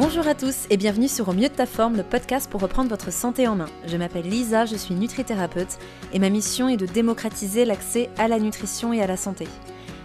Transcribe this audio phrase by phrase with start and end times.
[0.00, 2.88] Bonjour à tous et bienvenue sur Au mieux de ta forme, le podcast pour reprendre
[2.88, 3.68] votre santé en main.
[3.86, 5.76] Je m'appelle Lisa, je suis nutrithérapeute
[6.14, 9.46] et ma mission est de démocratiser l'accès à la nutrition et à la santé.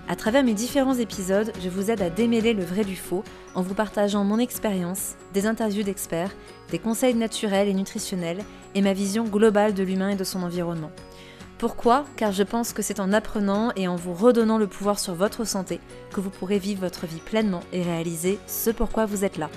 [0.10, 3.24] À travers mes différents épisodes, je vous aide à démêler le vrai du faux
[3.54, 6.36] en vous partageant mon expérience, des interviews d'experts,
[6.72, 8.44] des conseils naturels et nutritionnels
[8.76, 10.92] et ma vision globale de l'humain et de son environnement.
[11.58, 12.04] Pourquoi?
[12.18, 15.46] Car je pense que c'est en apprenant et en vous redonnant le pouvoir sur votre
[15.46, 15.80] santé
[16.12, 19.50] que vous pourrez vivre votre vie pleinement et réaliser ce pourquoi vous êtes là.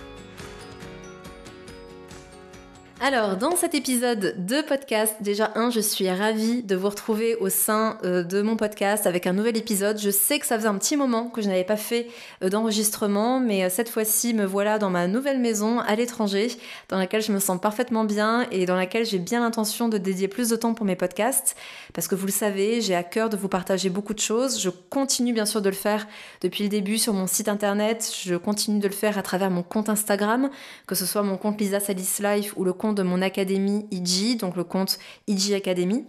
[3.01, 7.48] Alors, dans cet épisode de podcast, déjà un, je suis ravie de vous retrouver au
[7.48, 10.01] sein euh, de mon podcast avec un nouvel épisode.
[10.01, 12.09] Je sais que ça faisait un petit moment que je n'avais pas fait
[12.42, 16.48] euh, d'enregistrement, mais euh, cette fois-ci, me voilà dans ma nouvelle maison à l'étranger,
[16.89, 20.27] dans laquelle je me sens parfaitement bien et dans laquelle j'ai bien l'intention de dédier
[20.27, 21.55] plus de temps pour mes podcasts,
[21.95, 24.61] parce que vous le savez, j'ai à cœur de vous partager beaucoup de choses.
[24.61, 26.09] Je continue bien sûr de le faire
[26.41, 29.62] depuis le début sur mon site internet, je continue de le faire à travers mon
[29.62, 30.50] compte Instagram,
[30.89, 34.39] que ce soit mon compte Lisa Salis Life ou le compte de mon académie IG,
[34.39, 36.05] donc le compte IG Academy.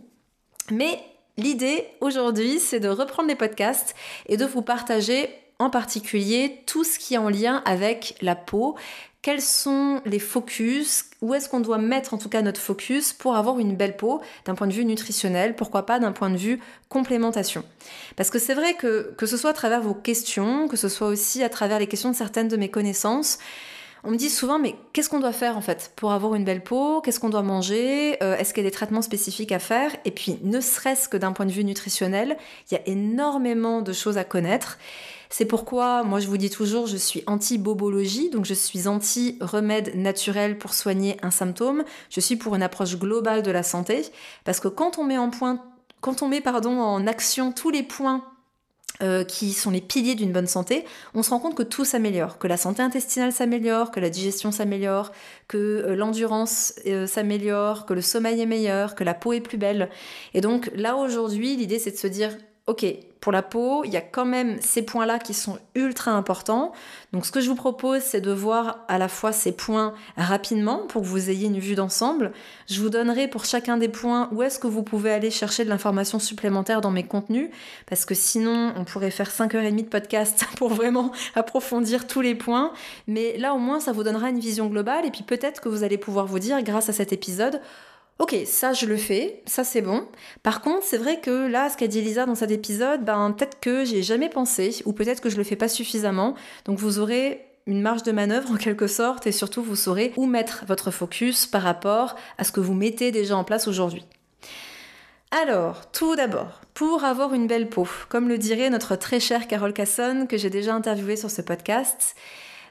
[0.71, 0.99] Mais
[1.37, 3.95] l'idée aujourd'hui, c'est de reprendre les podcasts
[4.27, 8.75] et de vous partager en particulier tout ce qui est en lien avec la peau.
[9.21, 11.03] Quels sont les focus?
[11.21, 14.21] Où est-ce qu'on doit mettre en tout cas notre focus pour avoir une belle peau
[14.45, 15.57] d'un point de vue nutritionnel?
[15.57, 17.65] Pourquoi pas d'un point de vue complémentation?
[18.15, 21.07] Parce que c'est vrai que que ce soit à travers vos questions, que ce soit
[21.07, 23.39] aussi à travers les questions de certaines de mes connaissances,
[24.03, 26.63] on me dit souvent, mais qu'est-ce qu'on doit faire en fait pour avoir une belle
[26.63, 27.01] peau?
[27.01, 28.21] Qu'est-ce qu'on doit manger?
[28.23, 29.91] Euh, Est-ce qu'il y a des traitements spécifiques à faire?
[30.05, 32.37] Et puis, ne serait-ce que d'un point de vue nutritionnel,
[32.69, 34.77] il y a énormément de choses à connaître.
[35.29, 40.57] C'est pourquoi, moi je vous dis toujours, je suis anti-bobologie, donc je suis anti-remède naturel
[40.57, 41.83] pour soigner un symptôme.
[42.09, 44.01] Je suis pour une approche globale de la santé,
[44.43, 45.63] parce que quand on met en point,
[46.01, 48.23] quand on met pardon en action tous les points
[49.01, 52.37] euh, qui sont les piliers d'une bonne santé, on se rend compte que tout s'améliore,
[52.37, 55.13] que la santé intestinale s'améliore, que la digestion s'améliore,
[55.47, 59.57] que euh, l'endurance euh, s'améliore, que le sommeil est meilleur, que la peau est plus
[59.57, 59.89] belle.
[60.33, 62.31] Et donc là aujourd'hui, l'idée c'est de se dire,
[62.69, 62.85] ok,
[63.19, 66.71] pour la peau, il y a quand même ces points-là qui sont ultra importants.
[67.11, 70.85] Donc ce que je vous propose, c'est de voir à la fois ces points rapidement
[70.87, 72.31] pour que vous ayez une vue d'ensemble.
[72.69, 75.69] Je vous donnerai pour chacun des points où est-ce que vous pouvez aller chercher de
[75.69, 77.49] l'information supplémentaire dans mes contenus,
[77.87, 82.71] parce que sinon on pourrait faire 5h30 de podcast pour vraiment approfondir tous les points.
[83.07, 85.83] Mais là au moins ça vous donnera une vision globale et puis peut-être que vous
[85.83, 87.59] allez pouvoir vous dire grâce à cet épisode,
[88.19, 90.05] Ok, ça je le fais, ça c'est bon.
[90.43, 93.61] Par contre, c'est vrai que là, ce qu'a dit Lisa dans cet épisode, ben peut-être
[93.61, 96.35] que j'ai jamais pensé, ou peut-être que je le fais pas suffisamment.
[96.65, 100.25] Donc vous aurez une marge de manœuvre en quelque sorte, et surtout vous saurez où
[100.25, 104.05] mettre votre focus par rapport à ce que vous mettez déjà en place aujourd'hui.
[105.31, 109.73] Alors, tout d'abord, pour avoir une belle peau, comme le dirait notre très chère Carole
[109.73, 112.15] Casson, que j'ai déjà interviewée sur ce podcast,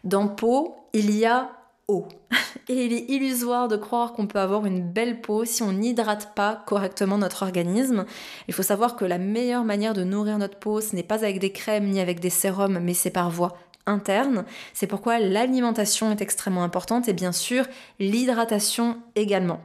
[0.04, 1.52] dans peau, il y a
[2.70, 6.34] Et il est illusoire de croire qu'on peut avoir une belle peau si on n'hydrate
[6.34, 8.04] pas correctement notre organisme.
[8.46, 11.38] Il faut savoir que la meilleure manière de nourrir notre peau, ce n'est pas avec
[11.38, 14.44] des crèmes ni avec des sérums, mais c'est par voie interne.
[14.74, 17.64] C'est pourquoi l'alimentation est extrêmement importante et bien sûr
[17.98, 19.60] l'hydratation également.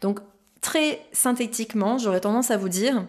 [0.00, 0.20] Donc
[0.62, 3.04] très synthétiquement, j'aurais tendance à vous dire,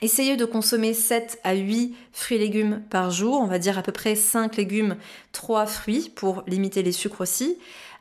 [0.00, 3.82] Essayez de consommer 7 à 8 fruits et légumes par jour, on va dire à
[3.82, 4.96] peu près 5 légumes,
[5.32, 7.58] 3 fruits pour limiter les sucres aussi.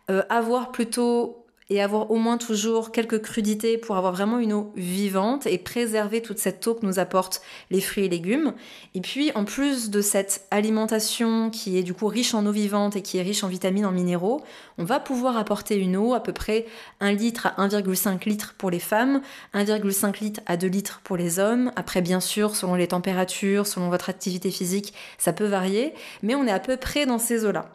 [0.10, 4.72] Euh, avoir plutôt et avoir au moins toujours quelques crudités pour avoir vraiment une eau
[4.76, 7.42] vivante et préserver toute cette eau que nous apportent
[7.72, 8.54] les fruits et légumes.
[8.96, 12.96] Et puis en plus de cette alimentation qui est du coup riche en eau vivante
[12.96, 14.42] et qui est riche en vitamines, en minéraux,
[14.78, 16.66] on va pouvoir apporter une eau à peu près
[17.02, 19.22] 1 litre à 1,5 litre pour les femmes,
[19.54, 21.74] 1,5 litre à 2 litres pour les hommes.
[21.76, 26.48] Après bien sûr, selon les températures, selon votre activité physique, ça peut varier, mais on
[26.48, 27.72] est à peu près dans ces eaux-là.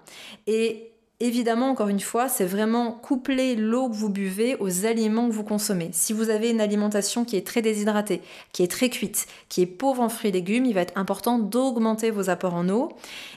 [0.46, 0.91] Et
[1.24, 5.44] Évidemment, encore une fois, c'est vraiment coupler l'eau que vous buvez aux aliments que vous
[5.44, 5.90] consommez.
[5.92, 9.66] Si vous avez une alimentation qui est très déshydratée, qui est très cuite, qui est
[9.66, 12.88] pauvre en fruits et légumes, il va être important d'augmenter vos apports en eau.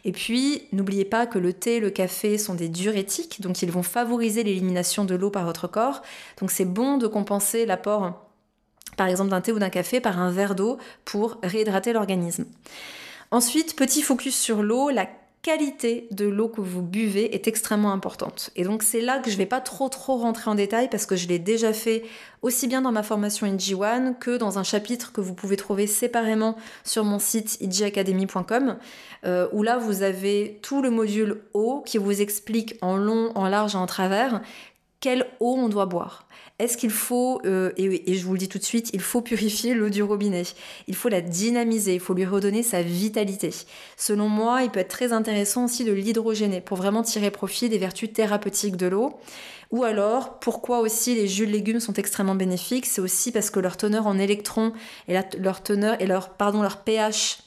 [0.03, 3.83] Et puis, n'oubliez pas que le thé, le café sont des diurétiques, donc ils vont
[3.83, 6.01] favoriser l'élimination de l'eau par votre corps.
[6.39, 8.25] Donc c'est bon de compenser l'apport,
[8.97, 12.45] par exemple, d'un thé ou d'un café par un verre d'eau pour réhydrater l'organisme.
[13.29, 15.07] Ensuite, petit focus sur l'eau, la
[15.45, 18.49] qualité de l'eau que vous buvez est extrêmement importante.
[18.55, 21.15] Et donc c'est là que je vais pas trop trop rentrer en détail parce que
[21.15, 22.01] je l'ai déjà fait
[22.41, 26.55] aussi bien dans ma formation NG1 que dans un chapitre que vous pouvez trouver séparément
[26.83, 28.77] sur mon site idjacademy.com
[29.25, 33.47] euh, où là vous avez tout le module eau qui vous explique en long, en
[33.47, 34.41] large et en travers
[35.05, 36.25] quelle eau on doit boire.
[36.57, 39.75] Est-ce qu'il faut, euh, et, je vous le dis tout de suite, il faut purifier
[39.75, 40.41] l'eau du robinet,
[40.87, 43.51] il faut la dynamiser, il faut lui redonner sa vitalité.
[43.97, 47.77] Selon moi, il peut être très intéressant aussi de l'hydrogéner pour vraiment tirer profit des
[47.77, 49.13] vertus thérapeutiques de l'eau.
[49.69, 52.87] Ou alors, pourquoi aussi les jus de légumes sont extrêmement bénéfiques?
[52.87, 54.73] C'est aussi parce que leur teneur en électrons
[55.07, 57.44] et leur teneur et leur, pardon, leur pH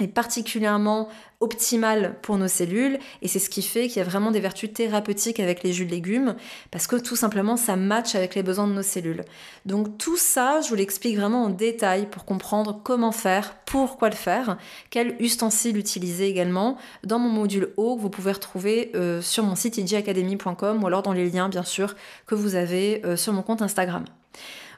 [0.00, 1.08] est particulièrement
[1.40, 4.72] optimale pour nos cellules et c'est ce qui fait qu'il y a vraiment des vertus
[4.72, 6.36] thérapeutiques avec les jus de légumes
[6.70, 9.22] parce que tout simplement ça match avec les besoins de nos cellules.
[9.66, 14.16] Donc tout ça, je vous l'explique vraiment en détail pour comprendre comment faire, pourquoi le
[14.16, 14.56] faire,
[14.90, 19.54] quel ustensile utiliser également dans mon module eau que vous pouvez retrouver euh, sur mon
[19.54, 21.94] site idjacademy.com ou alors dans les liens bien sûr
[22.26, 24.04] que vous avez euh, sur mon compte Instagram.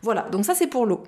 [0.02, 1.04] Voilà, donc ça c'est pour l'eau.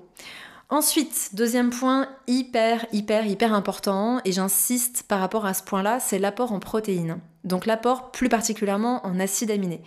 [0.71, 6.19] Ensuite, deuxième point hyper, hyper, hyper important, et j'insiste par rapport à ce point-là, c'est
[6.19, 7.19] l'apport en protéines.
[7.45, 9.81] Donc l'apport plus particulièrement en acides aminés.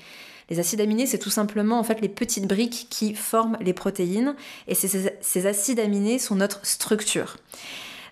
[0.50, 4.36] Les acides aminés, c'est tout simplement en fait les petites briques qui forment les protéines,
[4.68, 7.38] et ces, acides aminés sont notre structure.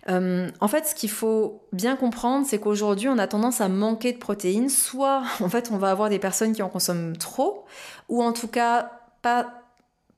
[0.08, 4.14] Euh, en fait, ce qu'il faut bien comprendre, c'est qu'aujourd'hui, on a tendance à manquer
[4.14, 4.70] de protéines.
[4.70, 7.66] Soit, en fait, on va avoir des personnes qui en consomment trop,
[8.10, 8.92] ou en tout cas
[9.24, 9.59] pas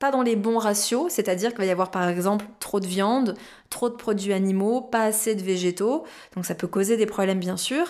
[0.02, 3.36] pas dans les bons ratios, c'est-à-dire qu'il va y avoir par exemple trop de viande,
[3.70, 6.02] trop de produits animaux, pas assez de végétaux,
[6.34, 7.86] donc ça peut causer des problèmes bien sûr,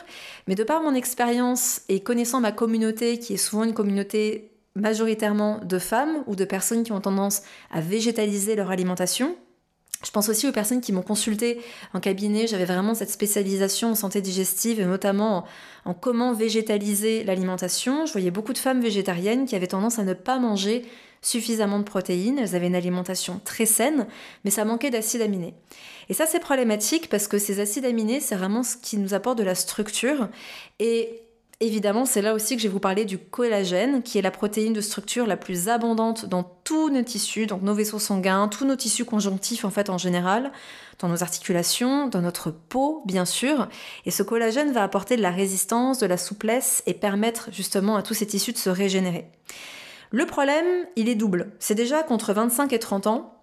[0.47, 5.61] mais de par mon expérience et connaissant ma communauté qui est souvent une communauté majoritairement
[5.64, 9.35] de femmes ou de personnes qui ont tendance à végétaliser leur alimentation,
[10.04, 11.60] je pense aussi aux personnes qui m'ont consulté
[11.94, 12.46] en cabinet.
[12.46, 15.38] J'avais vraiment cette spécialisation en santé digestive et notamment
[15.84, 18.06] en, en comment végétaliser l'alimentation.
[18.06, 20.84] Je voyais beaucoup de femmes végétariennes qui avaient tendance à ne pas manger
[21.22, 24.06] suffisamment de protéines, elles avaient une alimentation très saine,
[24.44, 25.54] mais ça manquait d'acides aminés.
[26.08, 29.38] Et ça c'est problématique parce que ces acides aminés, c'est vraiment ce qui nous apporte
[29.38, 30.28] de la structure.
[31.67, 34.73] Évidemment, c'est là aussi que je vais vous parler du collagène, qui est la protéine
[34.73, 38.76] de structure la plus abondante dans tous nos tissus, donc nos vaisseaux sanguins, tous nos
[38.76, 40.53] tissus conjonctifs en fait en général,
[40.99, 43.69] dans nos articulations, dans notre peau bien sûr.
[44.06, 48.03] Et ce collagène va apporter de la résistance, de la souplesse et permettre justement à
[48.03, 49.26] tous ces tissus de se régénérer.
[50.11, 50.67] Le problème,
[50.97, 51.53] il est double.
[51.59, 53.38] C'est déjà qu'entre 25 et 30 ans,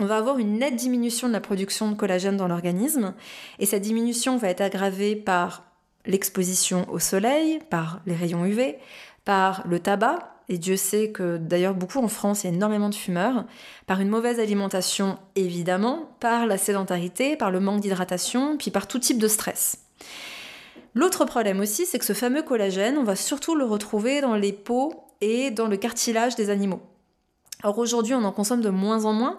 [0.00, 3.14] on va avoir une nette diminution de la production de collagène dans l'organisme,
[3.58, 5.67] et cette diminution va être aggravée par
[6.06, 8.76] l'exposition au soleil, par les rayons UV,
[9.24, 12.88] par le tabac, et Dieu sait que d'ailleurs beaucoup en France, il y a énormément
[12.88, 13.44] de fumeurs,
[13.86, 18.98] par une mauvaise alimentation évidemment, par la sédentarité, par le manque d'hydratation, puis par tout
[18.98, 19.84] type de stress.
[20.94, 24.52] L'autre problème aussi, c'est que ce fameux collagène, on va surtout le retrouver dans les
[24.52, 26.80] peaux et dans le cartilage des animaux.
[27.62, 29.38] Alors aujourd'hui, on en consomme de moins en moins.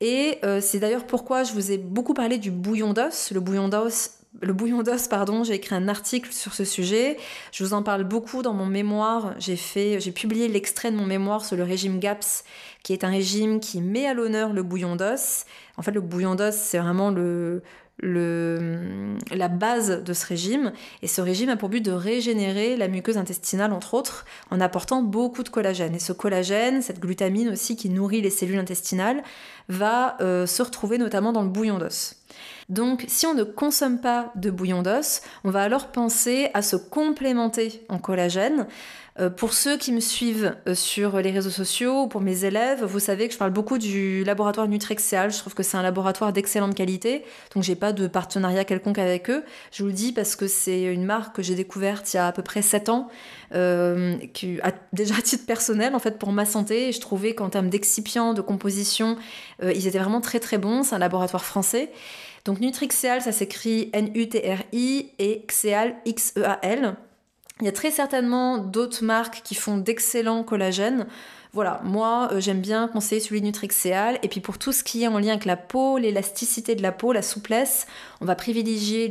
[0.00, 3.30] Et euh, c'est d'ailleurs pourquoi je vous ai beaucoup parlé du bouillon d'os.
[3.30, 7.16] Le bouillon d'os, le bouillon d'os, pardon, j'ai écrit un article sur ce sujet.
[7.52, 9.34] Je vous en parle beaucoup dans mon mémoire.
[9.38, 12.44] J'ai fait, j'ai publié l'extrait de mon mémoire sur le régime GAPS,
[12.82, 15.44] qui est un régime qui met à l'honneur le bouillon d'os.
[15.76, 17.62] En fait, le bouillon d'os, c'est vraiment le,
[18.02, 20.72] la base de ce régime.
[21.02, 25.02] Et ce régime a pour but de régénérer la muqueuse intestinale, entre autres, en apportant
[25.02, 25.94] beaucoup de collagène.
[25.94, 29.22] Et ce collagène, cette glutamine aussi qui nourrit les cellules intestinales,
[29.68, 32.23] va euh, se retrouver notamment dans le bouillon d'os.
[32.68, 36.76] Donc si on ne consomme pas de bouillon d'os, on va alors penser à se
[36.76, 38.66] complémenter en collagène
[39.20, 42.84] euh, pour ceux qui me suivent euh, sur les réseaux sociaux ou pour mes élèves,
[42.84, 45.30] vous savez que je parle beaucoup du laboratoire Nutrexeal.
[45.30, 47.22] Je trouve que c'est un laboratoire d'excellente qualité,
[47.54, 49.44] donc j'ai pas de partenariat quelconque avec eux.
[49.70, 52.26] Je vous le dis parce que c'est une marque que j'ai découverte il y a
[52.26, 53.08] à peu près 7 ans,
[53.54, 56.90] euh, qui a déjà à titre personnel en fait pour ma santé.
[56.90, 59.16] Je trouvais qu'en termes d'excipients, de composition,
[59.62, 60.82] ils étaient vraiment très très bons.
[60.82, 61.90] C'est un laboratoire français.
[62.44, 66.96] Donc Nutrixeal, ça s'écrit N-U-T-R-I et Xeal, X-E-A-L.
[67.60, 71.06] Il y a très certainement d'autres marques qui font d'excellents collagènes.
[71.54, 74.18] Voilà, moi euh, j'aime bien conseiller celui Nutrixeal.
[74.22, 76.92] Et puis pour tout ce qui est en lien avec la peau, l'élasticité de la
[76.92, 77.86] peau, la souplesse,
[78.20, 79.10] on va privilégier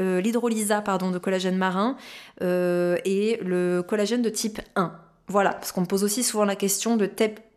[0.00, 1.96] euh, l'hydrolysa de collagène marin
[2.40, 4.92] euh, et le collagène de type 1.
[5.28, 7.06] Voilà, parce qu'on me pose aussi souvent la question de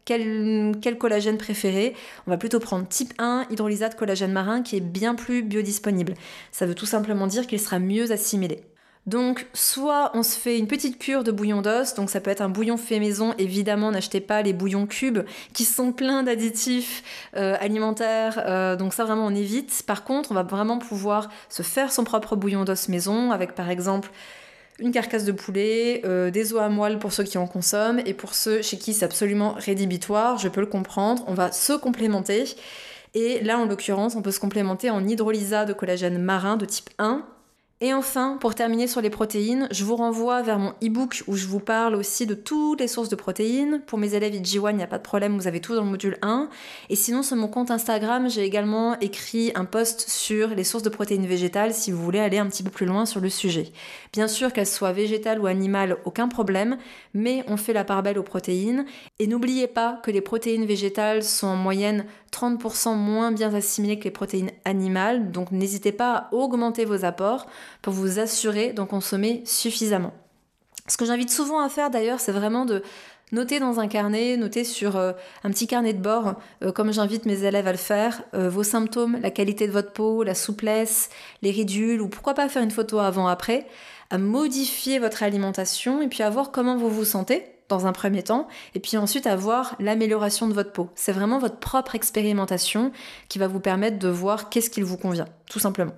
[0.06, 1.96] quel, collagène préféré
[2.28, 6.14] On va plutôt prendre type 1, hydrolysa de collagène marin, qui est bien plus biodisponible.
[6.52, 8.64] Ça veut tout simplement dire qu'il sera mieux assimilé.
[9.06, 12.42] Donc, soit on se fait une petite cure de bouillon d'os, donc ça peut être
[12.42, 13.36] un bouillon fait maison.
[13.38, 15.20] Évidemment, n'achetez pas les bouillons cubes
[15.54, 17.04] qui sont pleins d'additifs
[17.36, 19.84] euh, alimentaires, euh, donc ça vraiment on évite.
[19.86, 23.70] Par contre, on va vraiment pouvoir se faire son propre bouillon d'os maison avec par
[23.70, 24.10] exemple
[24.80, 28.14] une carcasse de poulet, euh, des os à moelle pour ceux qui en consomment et
[28.14, 31.24] pour ceux chez qui c'est absolument rédhibitoire, je peux le comprendre.
[31.28, 32.46] On va se complémenter.
[33.14, 36.90] Et là, en l'occurrence, on peut se complémenter en hydrolysa de collagène marin de type
[37.00, 37.26] 1
[37.82, 41.46] Et enfin, pour terminer sur les protéines, je vous renvoie vers mon e-book où je
[41.46, 43.82] vous parle aussi de toutes les sources de protéines.
[43.86, 45.90] Pour mes élèves IG1, il n'y a pas de problème, vous avez tout dans le
[45.90, 46.48] module 1.
[46.90, 50.90] Et sinon, sur mon compte Instagram, j'ai également écrit un post sur les sources de
[50.90, 53.74] protéines végétales si vous voulez aller un petit peu plus loin sur le sujet.
[54.14, 56.78] Bien sûr, qu'elles soient végétales ou animales, aucun problème,
[57.14, 58.86] mais on fait la part belle aux protéines.
[59.20, 64.06] Et n'oubliez pas que les protéines végétales sont en moyenne 30% moins bien assimilées que
[64.06, 67.48] les protéines animales, donc n'hésitez pas à augmenter vos apports
[67.82, 70.14] pour vous assurer d'en consommer suffisamment.
[70.88, 72.84] Ce que j'invite souvent à faire d'ailleurs, c'est vraiment de
[73.32, 77.26] noter dans un carnet, noter sur euh, un petit carnet de bord, euh, comme j'invite
[77.26, 81.10] mes élèves à le faire, euh, vos symptômes, la qualité de votre peau, la souplesse,
[81.42, 83.66] les ridules, ou pourquoi pas faire une photo avant-après,
[84.12, 88.22] à modifier votre alimentation et puis à voir comment vous vous sentez dans un premier
[88.22, 90.92] temps, et puis ensuite à voir l'amélioration de votre peau.
[90.94, 92.92] C'est vraiment votre propre expérimentation
[93.28, 95.94] qui va vous permettre de voir qu'est-ce qu'il vous convient, tout simplement.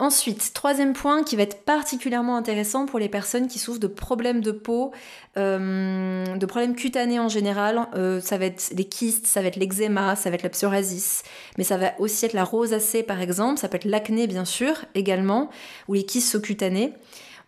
[0.00, 4.40] Ensuite, troisième point qui va être particulièrement intéressant pour les personnes qui souffrent de problèmes
[4.40, 4.92] de peau,
[5.36, 7.86] euh, de problèmes cutanés en général.
[7.94, 11.22] Euh, ça va être les kystes, ça va être l'eczéma, ça va être la psoriasis,
[11.58, 14.86] mais ça va aussi être la rosacée par exemple, ça peut être l'acné bien sûr
[14.94, 15.50] également,
[15.86, 16.94] ou les kystes sous-cutanés.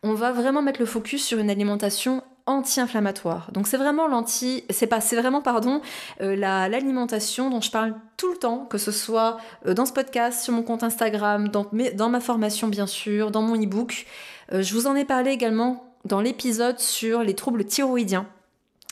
[0.02, 3.50] On va vraiment mettre le focus sur une alimentation anti-inflammatoire.
[3.52, 5.80] Donc c'est vraiment l'anti, c'est pas, c'est vraiment pardon,
[6.20, 10.42] euh, l'alimentation dont je parle tout le temps, que ce soit euh, dans ce podcast,
[10.42, 14.06] sur mon compte Instagram, dans, dans ma formation bien sûr, dans mon e-book.
[14.52, 18.26] Euh, je vous en ai parlé également dans l'épisode sur les troubles thyroïdiens.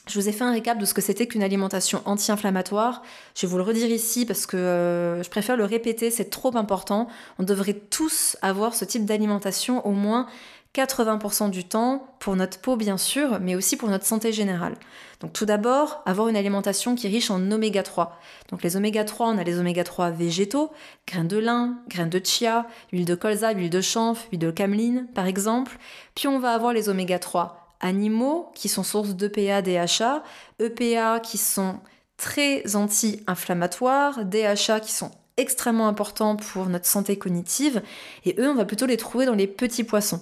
[0.06, 3.02] Je vous ai fait un récap de ce que c'était qu'une alimentation anti-inflammatoire.
[3.36, 7.06] Je vais vous le redire ici parce que je préfère le répéter, c'est trop important.
[7.38, 10.26] On devrait tous avoir ce type d'alimentation au moins
[10.74, 14.74] 80% du temps pour notre peau bien sûr, mais aussi pour notre santé générale.
[15.20, 18.18] Donc tout d'abord, avoir une alimentation qui est riche en oméga 3.
[18.50, 20.70] Donc les oméga 3, on a les oméga 3 végétaux,
[21.08, 25.08] grains de lin, grains de chia, huile de colza, huile de chanvre, huile de cameline
[25.12, 25.76] par exemple.
[26.14, 30.22] Puis on va avoir les oméga 3 animaux qui sont source d'EPA, DHA,
[30.60, 31.80] EPA qui sont
[32.16, 37.82] très anti-inflammatoires, DHA qui sont extrêmement importants pour notre santé cognitive
[38.24, 40.20] et eux on va plutôt les trouver dans les petits poissons.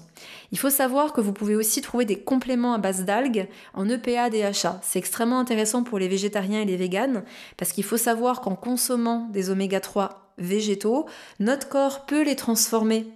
[0.52, 4.30] Il faut savoir que vous pouvez aussi trouver des compléments à base d'algues en EPA
[4.30, 4.80] DHA.
[4.82, 7.24] C'est extrêmement intéressant pour les végétariens et les véganes
[7.56, 11.06] parce qu'il faut savoir qu'en consommant des oméga 3 végétaux,
[11.40, 13.06] notre corps peut les transformer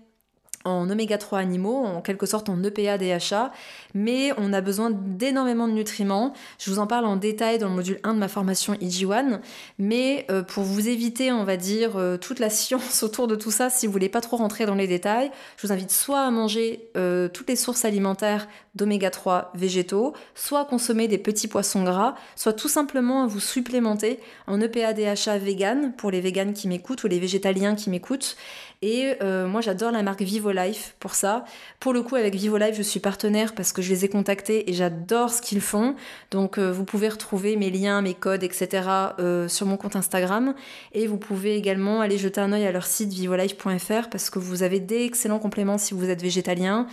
[0.65, 3.53] en oméga 3 animaux, en quelque sorte en EPA DHA,
[3.95, 6.33] mais on a besoin d'énormément de nutriments.
[6.59, 9.41] Je vous en parle en détail dans le module 1 de ma formation IG1,
[9.79, 13.51] mais euh, pour vous éviter, on va dire, euh, toute la science autour de tout
[13.51, 16.31] ça, si vous voulez pas trop rentrer dans les détails, je vous invite soit à
[16.31, 21.85] manger euh, toutes les sources alimentaires d'oméga 3 végétaux, soit à consommer des petits poissons
[21.85, 26.69] gras, soit tout simplement à vous supplémenter en EPA DHA vegan pour les véganes qui
[26.69, 28.37] m'écoutent ou les végétaliens qui m'écoutent.
[28.81, 31.45] Et moi j'adore la marque Vivo Life pour ça.
[31.81, 34.71] Pour le coup, avec Vivo Life, je suis partenaire parce que je les ai contactés
[34.71, 35.95] et j'adore ce qu'ils font.
[36.31, 38.89] Donc, euh, vous pouvez retrouver mes liens, mes codes, etc.
[39.19, 40.55] Euh, sur mon compte Instagram.
[40.93, 44.63] Et vous pouvez également aller jeter un oeil à leur site vivolife.fr parce que vous
[44.63, 46.87] avez d'excellents compléments si vous êtes végétalien.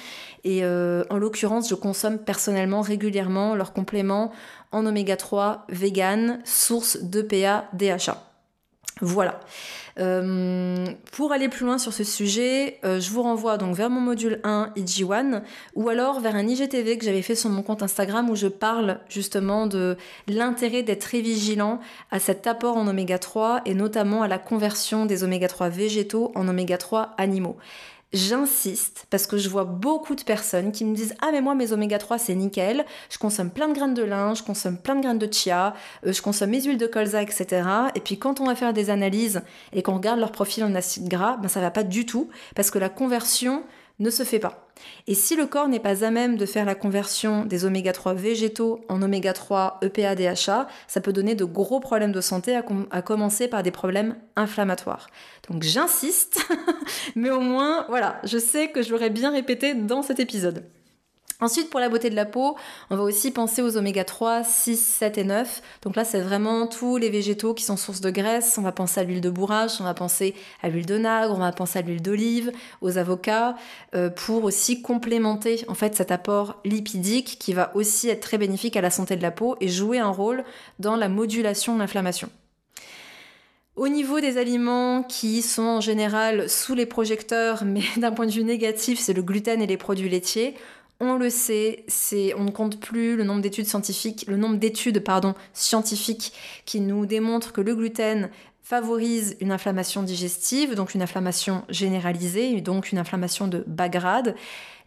[0.44, 4.32] Et euh, en l'occurrence, je consomme personnellement régulièrement leurs compléments
[4.72, 8.29] en oméga 3 vegan, source d'EPA, DHA.
[9.02, 9.40] Voilà.
[10.00, 14.00] Euh, pour aller plus loin sur ce sujet, euh, je vous renvoie donc vers mon
[14.00, 15.42] module 1 IG1
[15.76, 19.00] ou alors vers un IGTV que j'avais fait sur mon compte Instagram où je parle
[19.10, 21.80] justement de l'intérêt d'être très vigilant
[22.12, 26.32] à cet apport en oméga 3 et notamment à la conversion des oméga 3 végétaux
[26.36, 27.58] en oméga 3 animaux.
[28.12, 31.74] J'insiste parce que je vois beaucoup de personnes qui me disent Ah, mais moi, mes
[31.74, 32.84] oméga 3, c'est nickel.
[33.12, 35.76] Je consomme plein de graines de lin, je consomme plein de graines de chia,
[36.08, 37.68] euh, je consomme mes huiles de colza, etc.
[37.94, 39.42] Et puis, quand on va faire des analyses
[39.74, 42.72] et qu'on regarde leur profil en acide gras, ben, ça va pas du tout parce
[42.72, 43.64] que la conversion
[44.00, 44.68] ne se fait pas.
[45.08, 48.14] Et si le corps n'est pas à même de faire la conversion des oméga 3
[48.14, 52.64] végétaux en oméga 3 EPA DHA, ça peut donner de gros problèmes de santé, à,
[52.92, 55.08] à commencer par des problèmes inflammatoires.
[55.50, 56.40] Donc j'insiste,
[57.16, 60.64] mais au moins, voilà, je sais que je l'aurais bien répété dans cet épisode.
[61.42, 62.58] Ensuite, pour la beauté de la peau,
[62.90, 65.62] on va aussi penser aux oméga 3, 6, 7 et 9.
[65.84, 68.58] Donc là, c'est vraiment tous les végétaux qui sont source de graisse.
[68.58, 71.40] On va penser à l'huile de bourrache, on va penser à l'huile de nagre, on
[71.40, 73.56] va penser à l'huile d'olive, aux avocats,
[73.96, 78.92] euh, pour aussi complémenter cet apport lipidique qui va aussi être très bénéfique à la
[78.92, 80.44] santé de la peau et jouer un rôle
[80.80, 82.30] dans la modulation de l'inflammation.
[83.78, 88.32] Au niveau des aliments qui sont en général sous les projecteurs, mais d'un point de
[88.32, 90.56] vue négatif, c'est le gluten et les produits laitiers
[91.00, 91.86] on le sait,
[92.38, 96.34] on ne compte plus le nombre d'études scientifiques, le nombre d'études pardon, scientifiques
[96.66, 98.30] qui nous démontrent que le gluten
[98.70, 104.36] favorise une inflammation digestive, donc une inflammation généralisée, et donc une inflammation de bas grade.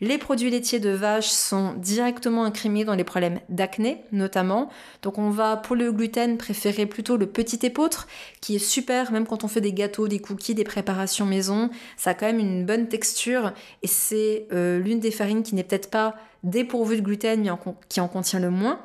[0.01, 4.69] Les produits laitiers de vache sont directement incrimés dans les problèmes d'acné notamment.
[5.03, 8.07] Donc on va pour le gluten préférer plutôt le petit épeautre
[8.41, 11.69] qui est super même quand on fait des gâteaux, des cookies, des préparations maison.
[11.97, 15.65] Ça a quand même une bonne texture et c'est euh, l'une des farines qui n'est
[15.65, 17.51] peut-être pas dépourvue de gluten mais
[17.89, 18.79] qui en contient le moins.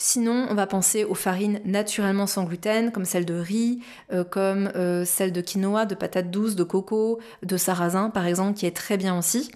[0.00, 3.80] Sinon, on va penser aux farines naturellement sans gluten, comme celle de riz,
[4.12, 8.56] euh, comme euh, celle de quinoa, de patates douces, de coco, de sarrasin par exemple,
[8.56, 9.50] qui est très bien aussi.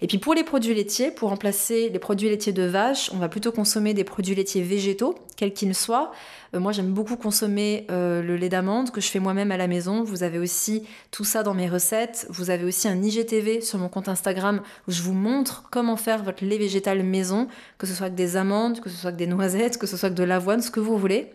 [0.00, 3.28] Et puis pour les produits laitiers, pour remplacer les produits laitiers de vache, on va
[3.28, 6.12] plutôt consommer des produits laitiers végétaux, quels qu'ils soient.
[6.54, 10.02] Euh, moi, j'aime beaucoup consommer le lait d'amande que je fais moi-même à la maison.
[10.02, 12.26] Vous avez aussi tout ça dans mes recettes.
[12.30, 16.22] Vous avez aussi un IGTV sur mon compte Instagram où je vous montre comment faire
[16.22, 19.26] votre lait végétal maison, que ce soit avec des amandes, que ce soit avec des
[19.26, 21.32] noisettes, que ce soit de l'avoine, ce que vous voulez.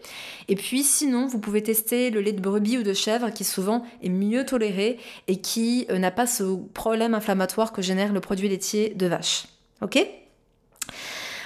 [0.47, 3.83] Et puis sinon, vous pouvez tester le lait de brebis ou de chèvre qui souvent
[4.01, 6.43] est mieux toléré et qui euh, n'a pas ce
[6.73, 9.45] problème inflammatoire que génère le produit laitier de vache.
[9.81, 10.05] Ok?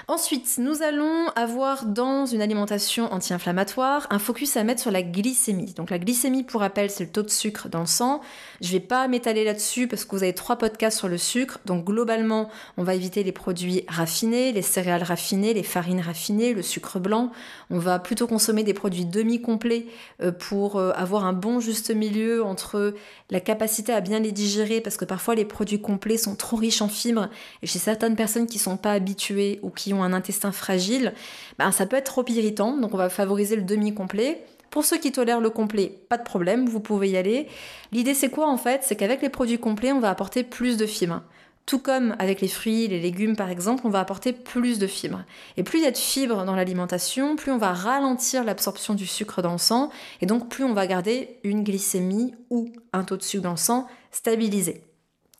[0.09, 5.73] Ensuite, nous allons avoir dans une alimentation anti-inflammatoire un focus à mettre sur la glycémie.
[5.73, 8.21] Donc la glycémie, pour rappel, c'est le taux de sucre dans le sang.
[8.61, 11.59] Je ne vais pas m'étaler là-dessus parce que vous avez trois podcasts sur le sucre.
[11.65, 12.47] Donc globalement,
[12.77, 17.33] on va éviter les produits raffinés, les céréales raffinées, les farines raffinées, le sucre blanc.
[17.69, 19.87] On va plutôt consommer des produits demi-complets
[20.21, 22.93] euh, pour euh, avoir un bon juste milieu entre
[23.29, 26.81] la capacité à bien les digérer parce que parfois les produits complets sont trop riches
[26.81, 27.27] en fibres
[27.61, 31.13] et chez certaines personnes qui ne sont pas habituées ou qui un intestin fragile,
[31.59, 34.43] ben, ça peut être trop irritant, donc on va favoriser le demi-complet.
[34.69, 37.47] Pour ceux qui tolèrent le complet, pas de problème, vous pouvez y aller.
[37.91, 38.81] L'idée c'est quoi en fait?
[38.83, 41.21] C'est qu'avec les produits complets, on va apporter plus de fibres.
[41.65, 45.23] Tout comme avec les fruits, les légumes par exemple, on va apporter plus de fibres.
[45.57, 49.05] Et plus il y a de fibres dans l'alimentation, plus on va ralentir l'absorption du
[49.05, 49.89] sucre dans le sang,
[50.21, 53.57] et donc plus on va garder une glycémie ou un taux de sucre dans le
[53.57, 54.83] sang stabilisé.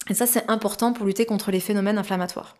[0.09, 2.55] Et ça c'est important pour lutter contre les phénomènes inflammatoires.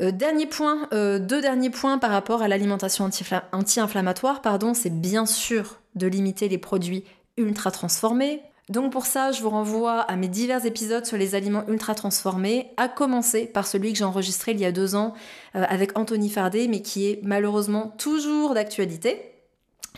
[0.00, 3.08] Euh, dernier point, euh, deux derniers points par rapport à l'alimentation
[3.52, 7.04] anti-inflammatoire, pardon, c'est bien sûr de limiter les produits
[7.36, 8.42] ultra transformés.
[8.68, 12.70] Donc pour ça, je vous renvoie à mes divers épisodes sur les aliments ultra transformés,
[12.76, 15.14] à commencer par celui que j'ai enregistré il y a deux ans
[15.56, 19.37] euh, avec Anthony Fardet, mais qui est malheureusement toujours d'actualité.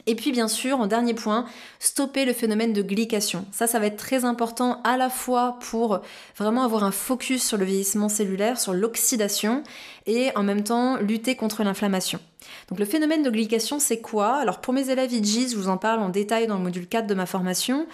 [0.06, 1.46] Et puis bien sûr, en dernier point,
[1.78, 3.44] stopper le phénomène de glycation.
[3.52, 6.00] Ça, ça va être très important à la fois pour
[6.36, 9.62] vraiment avoir un focus sur le vieillissement cellulaire, sur l'oxydation,
[10.06, 12.20] et en même temps lutter contre l'inflammation.
[12.68, 14.36] Donc le phénomène de glycation, c'est quoi?
[14.36, 17.06] Alors pour mes élèves IGIS, je vous en parle en détail dans le module 4
[17.06, 17.86] de ma formation,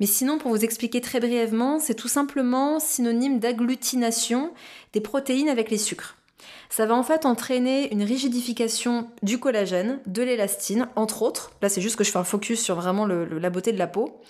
[0.00, 4.52] mais sinon pour vous expliquer très brièvement, c'est tout simplement synonyme d'agglutination
[4.92, 6.16] des protéines avec les sucres.
[6.70, 11.52] Ça va en fait entraîner une rigidification du collagène, de l'élastine, entre autres.
[11.62, 14.20] Là, c'est juste que je fais un focus sur vraiment la beauté de la peau.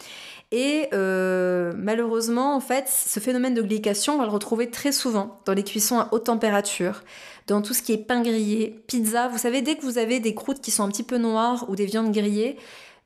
[0.53, 5.41] Et euh, malheureusement, en fait, ce phénomène de glycation, on va le retrouver très souvent
[5.47, 7.03] dans les cuissons à haute température,
[7.47, 9.29] dans tout ce qui est pain grillé, pizza.
[9.29, 11.77] Vous savez, dès que vous avez des croûtes qui sont un petit peu noires ou
[11.77, 12.57] des viandes grillées,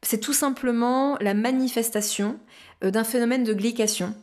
[0.02, 2.38] c'est tout simplement la manifestation
[2.84, 4.14] euh, d'un phénomène de glycation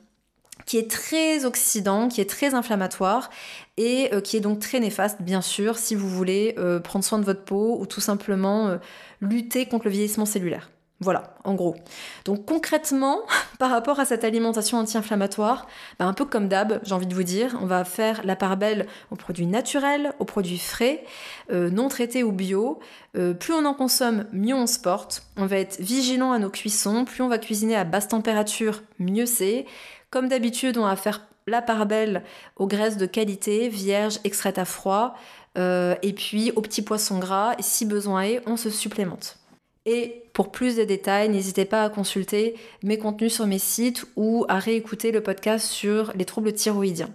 [0.65, 3.29] qui est très oxydant, qui est très inflammatoire
[3.77, 7.19] et euh, qui est donc très néfaste, bien sûr, si vous voulez euh, prendre soin
[7.19, 8.77] de votre peau ou tout simplement euh,
[9.21, 10.71] lutter contre le vieillissement cellulaire.
[11.01, 11.75] Voilà, en gros.
[12.23, 13.19] Donc concrètement,
[13.59, 15.67] par rapport à cette alimentation anti-inflammatoire,
[15.99, 18.55] bah, un peu comme d'hab, j'ai envie de vous dire, on va faire la part
[18.55, 21.03] belle aux produits naturels, aux produits frais,
[21.51, 22.79] non traités ou bio.
[23.13, 25.23] plus on en consomme, mieux on se porte.
[25.35, 27.03] On va être vigilant à nos cuissons.
[27.03, 29.65] Plus on va cuisiner à basse température, mieux c'est.
[30.09, 32.23] Comme d'habitude, on va faire la part belle
[32.55, 35.15] aux graisses de qualité, vierges, extraites à froid,
[35.57, 37.53] euh, et puis aux petits poissons gras.
[37.59, 39.37] Et si besoin est, on se supplémente.
[39.85, 44.45] Et pour plus de détails, n'hésitez pas à consulter mes contenus sur mes sites ou
[44.49, 47.11] à réécouter le podcast sur les troubles thyroïdiens.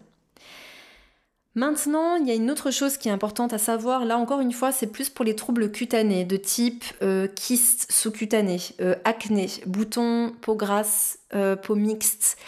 [1.57, 4.05] Maintenant, il y a une autre chose qui est importante à savoir.
[4.05, 8.59] Là, encore une fois, c'est plus pour les troubles cutanés de type euh, kyste sous-cutané,
[8.81, 11.18] euh, acné, boutons, peau grasse,
[11.62, 12.38] peau mixte.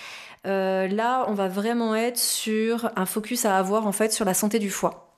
[0.47, 4.35] Euh, là, on va vraiment être sur un focus à avoir en fait sur la
[4.35, 5.17] santé du foie.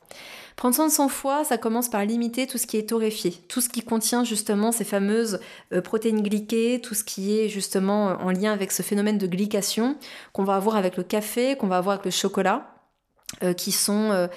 [0.57, 3.61] Prendre soin de son foie, ça commence par limiter tout ce qui est torréfié, tout
[3.61, 5.41] ce qui contient justement ces fameuses
[5.73, 9.97] euh, protéines glyquées, tout ce qui est justement en lien avec ce phénomène de glycation
[10.33, 12.74] qu'on va avoir avec le café, qu'on va avoir avec le chocolat.
[13.57, 14.29] Qui sont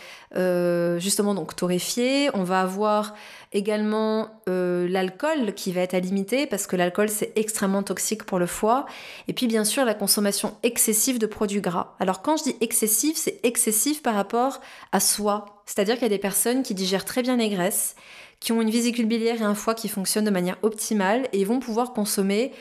[0.97, 2.29] justement donc torréfiés.
[2.33, 3.13] On va avoir
[3.53, 8.39] Également euh, l'alcool qui va être à limiter parce que l'alcool c'est extrêmement toxique pour
[8.39, 8.85] le foie.
[9.29, 11.95] Et puis bien sûr la consommation excessive de produits gras.
[11.99, 14.59] Alors quand je dis excessif, c'est excessif par rapport
[14.91, 15.63] à soi.
[15.65, 17.95] C'est-à-dire qu'il y a des personnes qui digèrent très bien les graisses,
[18.41, 21.61] qui ont une vésicule biliaire et un foie qui fonctionnent de manière optimale et vont
[21.61, 22.51] pouvoir consommer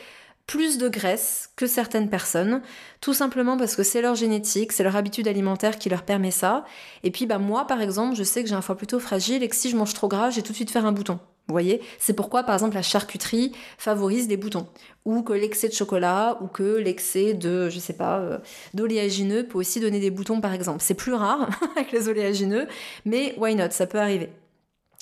[0.47, 2.61] plus de graisse que certaines personnes,
[3.01, 6.65] tout simplement parce que c'est leur génétique, c'est leur habitude alimentaire qui leur permet ça.
[7.03, 9.49] Et puis bah moi par exemple, je sais que j'ai un foie plutôt fragile et
[9.49, 11.19] que si je mange trop gras, j'ai tout de suite faire un bouton.
[11.47, 11.81] Vous voyez?
[11.97, 14.67] C'est pourquoi, par exemple, la charcuterie favorise des boutons.
[15.05, 18.37] Ou que l'excès de chocolat, ou que l'excès de, je sais pas, euh,
[18.73, 20.79] d'oléagineux peut aussi donner des boutons, par exemple.
[20.81, 22.67] C'est plus rare avec les oléagineux,
[23.05, 23.71] mais why not?
[23.71, 24.29] Ça peut arriver.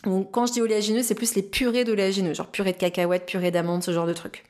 [0.03, 3.49] Donc, quand je dis oléagineux, c'est plus les purées d'oléagineux, genre purée de cacahuètes, purée
[3.49, 4.45] d'amandes, ce genre de trucs.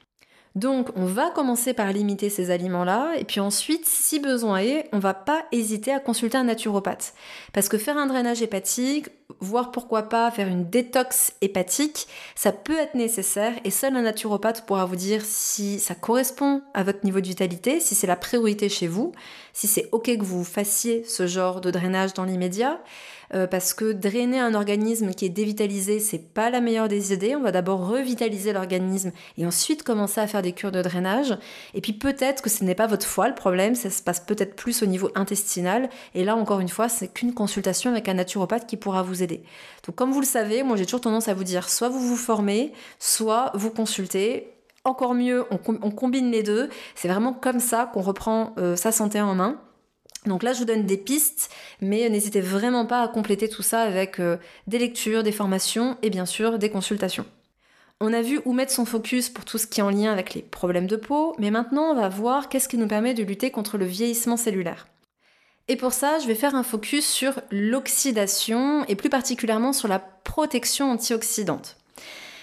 [0.56, 5.00] Donc, on va commencer par limiter ces aliments-là, et puis ensuite, si besoin est, on
[5.00, 7.14] va pas hésiter à consulter un naturopathe.
[7.52, 9.10] Parce que faire un drainage hépatique,
[9.40, 14.66] voire pourquoi pas faire une détox hépatique, ça peut être nécessaire, et seul un naturopathe
[14.66, 18.70] pourra vous dire si ça correspond à votre niveau de vitalité, si c'est la priorité
[18.70, 19.14] chez vous,
[19.54, 22.80] si c'est ok que vous fassiez ce genre de drainage dans l'immédiat.
[23.34, 27.36] Euh, parce que drainer un organisme qui est dévitalisé, c'est pas la meilleure des idées.
[27.36, 31.38] On va d'abord revitaliser l'organisme et ensuite commencer à faire des cures de drainage.
[31.74, 34.56] Et puis peut-être que ce n'est pas votre foie le problème, ça se passe peut-être
[34.56, 35.90] plus au niveau intestinal.
[36.14, 39.44] Et là, encore une fois, c'est qu'une consultation avec un naturopathe qui pourra vous aider.
[39.86, 42.16] Donc comme vous le savez, moi j'ai toujours tendance à vous dire, soit vous vous
[42.16, 44.52] formez, soit vous consultez
[44.86, 46.70] encore mieux, on, combine les deux.
[46.94, 49.60] C'est vraiment comme ça qu'on reprend euh, sa santé en main.
[50.26, 51.52] Donc là, je vous donne des pistes,
[51.82, 56.10] mais n'hésitez vraiment pas à compléter tout ça avec euh, des lectures, des formations et
[56.10, 57.26] bien sûr des consultations.
[58.02, 60.34] On a vu où mettre son focus pour tout ce qui est en lien avec
[60.34, 63.52] les problèmes de peau, mais maintenant on va voir qu'est-ce qui nous permet de lutter
[63.52, 64.88] contre le vieillissement cellulaire.
[65.68, 70.00] Et pour ça, je vais faire un focus sur l'oxydation et plus particulièrement sur la
[70.00, 71.78] protection antioxydante.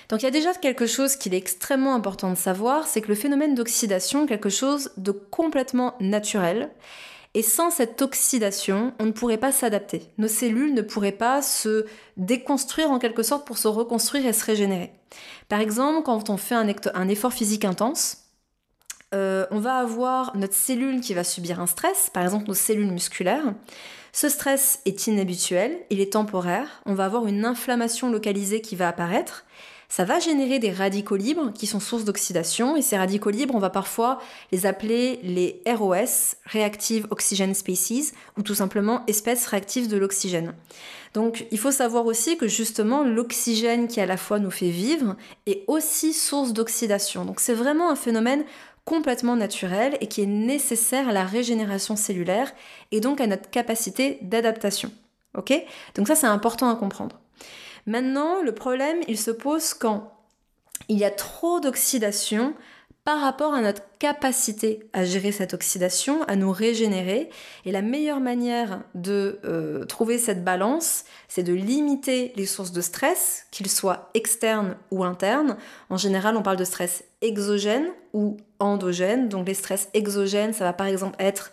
[0.09, 3.09] Donc il y a déjà quelque chose qu'il est extrêmement important de savoir, c'est que
[3.09, 6.71] le phénomène d'oxydation est quelque chose de complètement naturel
[7.35, 10.03] et sans cette oxydation, on ne pourrait pas s'adapter.
[10.19, 11.87] Nos cellules ne pourraient pas se
[12.19, 14.93] déconstruire en quelque sorte pour se reconstruire et se régénérer.
[15.49, 18.22] Par exemple, quand on fait un, effort physique intense,
[19.15, 22.91] euh, on va avoir notre cellule qui va subir un stress, par exemple nos cellules
[22.91, 23.55] musculaires.
[24.13, 28.89] Ce stress est inhabituel, il est temporaire, on va avoir une inflammation localisée qui va
[28.89, 29.45] apparaître,
[29.95, 32.79] ça va générer des radicaux libres qui sont sources d'oxydation.
[32.79, 34.21] Et ces radicaux libres, on va parfois
[34.51, 40.55] les appeler les ROS, Reactive Oxygen Species, ou tout simplement espèces réactives de l'oxygène.
[41.13, 45.15] Donc il faut savoir aussi que justement l'oxygène qui à la fois nous fait vivre
[45.45, 47.27] est aussi source d'oxydation.
[47.27, 48.45] Donc c'est vraiment un phénomène
[48.85, 52.53] complètement naturel et qui est nécessaire à la régénération cellulaire
[52.91, 54.91] et donc à notre capacité d'adaptation.
[55.37, 55.53] Ok?
[55.95, 57.21] Donc ça c'est important à comprendre.
[57.87, 60.13] Maintenant, le problème, il se pose quand
[60.89, 62.55] il y a trop d'oxydation
[63.05, 67.31] par rapport à notre capacité à gérer cette oxydation, à nous régénérer.
[67.65, 72.81] Et la meilleure manière de euh, trouver cette balance, c'est de limiter les sources de
[72.81, 75.57] stress, qu'ils soient externes ou internes.
[75.91, 79.29] En général, on parle de stress exogène ou endogène.
[79.29, 81.53] Donc les stress exogènes, ça va par exemple être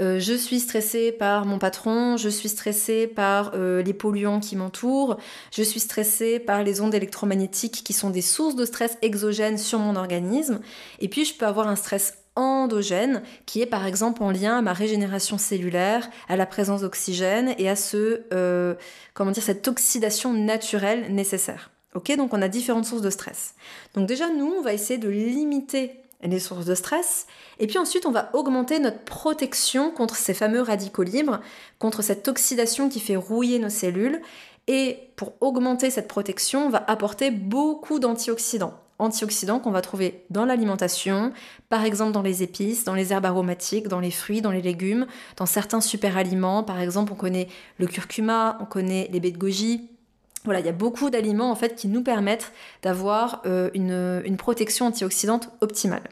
[0.00, 4.56] euh, je suis stressée par mon patron, je suis stressée par euh, les polluants qui
[4.56, 5.18] m'entourent,
[5.52, 9.78] je suis stressée par les ondes électromagnétiques qui sont des sources de stress exogènes sur
[9.78, 10.60] mon organisme.
[11.00, 14.62] Et puis je peux avoir un stress endogène qui est par exemple en lien à
[14.62, 18.74] ma régénération cellulaire, à la présence d'oxygène et à ce, euh,
[19.12, 21.70] comment dire, cette oxydation naturelle nécessaire.
[21.94, 23.54] Ok, donc on a différentes sources de stress.
[23.94, 27.26] Donc déjà nous, on va essayer de limiter les sources de stress.
[27.58, 31.40] Et puis ensuite, on va augmenter notre protection contre ces fameux radicaux libres,
[31.78, 34.20] contre cette oxydation qui fait rouiller nos cellules.
[34.66, 38.74] Et pour augmenter cette protection, on va apporter beaucoup d'antioxydants.
[38.98, 41.32] Antioxydants qu'on va trouver dans l'alimentation,
[41.70, 45.06] par exemple dans les épices, dans les herbes aromatiques, dans les fruits, dans les légumes,
[45.36, 46.62] dans certains super aliments.
[46.62, 49.89] Par exemple, on connaît le curcuma, on connaît les baies de goji,
[50.44, 54.36] voilà, il y a beaucoup d'aliments en fait qui nous permettent d'avoir euh, une, une
[54.36, 56.02] protection antioxydante optimale.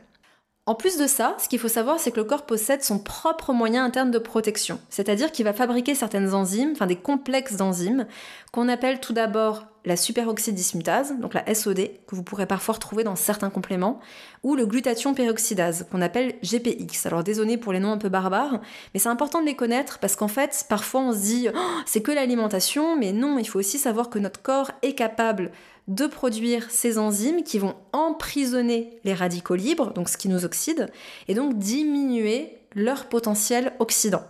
[0.69, 3.55] En plus de ça, ce qu'il faut savoir, c'est que le corps possède son propre
[3.55, 4.79] moyen interne de protection.
[4.91, 8.07] C'est-à-dire qu'il va fabriquer certaines enzymes, enfin des complexes d'enzymes,
[8.53, 13.17] qu'on appelle tout d'abord la superoxydismutase, donc la SOD, que vous pourrez parfois retrouver dans
[13.17, 13.99] certains compléments,
[14.43, 17.07] ou le glutathion peroxydase, qu'on appelle GPX.
[17.07, 18.61] Alors désolé pour les noms un peu barbares,
[18.93, 22.03] mais c'est important de les connaître parce qu'en fait, parfois on se dit oh, c'est
[22.03, 25.51] que l'alimentation, mais non, il faut aussi savoir que notre corps est capable
[25.89, 30.89] de produire ces enzymes qui vont emprisonner les radicaux libres, donc ce qui nous oxyde,
[31.27, 34.23] et donc diminuer leur potentiel oxydant.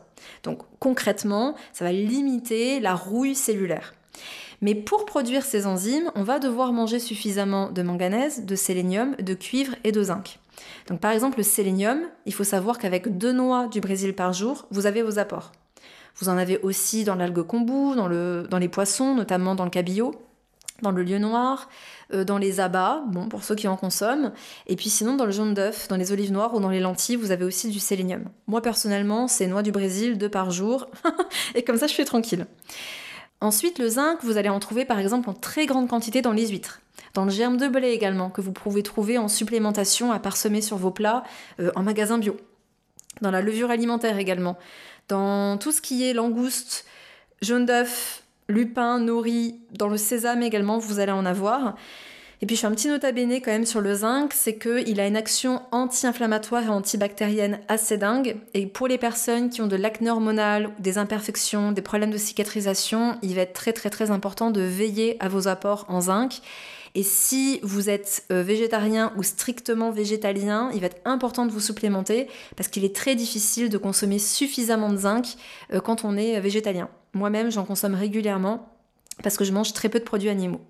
[0.45, 3.93] Donc concrètement, ça va limiter la rouille cellulaire.
[4.61, 9.35] Mais pour produire ces enzymes, on va devoir manger suffisamment de manganèse, de sélénium, de
[9.35, 10.39] cuivre et de zinc.
[10.89, 14.67] Donc par exemple le sélénium, il faut savoir qu'avec deux noix du Brésil par jour,
[14.71, 15.53] vous avez vos apports.
[16.17, 20.15] Vous en avez aussi dans l'algue kombu, dans, dans les poissons, notamment dans le cabillaud.
[20.83, 21.69] Dans le lieu noir,
[22.13, 24.33] euh, dans les abats, bon, pour ceux qui en consomment.
[24.67, 27.17] Et puis sinon, dans le jaune d'œuf, dans les olives noires ou dans les lentilles,
[27.17, 28.25] vous avez aussi du sélénium.
[28.47, 30.89] Moi, personnellement, c'est noix du Brésil, deux par jour.
[31.55, 32.47] et comme ça, je suis tranquille.
[33.41, 36.49] Ensuite, le zinc, vous allez en trouver par exemple en très grande quantité dans les
[36.49, 36.81] huîtres.
[37.15, 40.77] Dans le germe de blé également, que vous pouvez trouver en supplémentation à parsemer sur
[40.77, 41.23] vos plats
[41.61, 42.37] euh, en magasin bio.
[43.21, 44.59] Dans la levure alimentaire également.
[45.09, 46.85] Dans tout ce qui est langouste,
[47.41, 51.77] jaune d'œuf, lupin, nori, dans le sésame également, vous allez en avoir.
[52.41, 55.01] Et puis je fais un petit nota bene quand même sur le zinc, c'est qu'il
[55.01, 58.37] a une action anti-inflammatoire et antibactérienne assez dingue.
[58.55, 63.19] Et pour les personnes qui ont de l'acné hormonal, des imperfections, des problèmes de cicatrisation,
[63.23, 66.41] il va être très très très important de veiller à vos apports en zinc.
[66.95, 71.61] Et si vous êtes euh, végétarien ou strictement végétalien, il va être important de vous
[71.61, 75.35] supplémenter parce qu'il est très difficile de consommer suffisamment de zinc
[75.73, 76.89] euh, quand on est végétalien.
[77.13, 78.69] Moi-même, j'en consomme régulièrement
[79.23, 80.61] parce que je mange très peu de produits animaux.